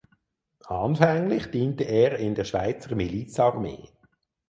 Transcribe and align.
Anfänglich 0.65 1.51
diente 1.51 1.83
er 1.83 2.17
in 2.17 2.33
der 2.33 2.43
Schweizer 2.43 2.95
Milizarmee. 2.95 3.87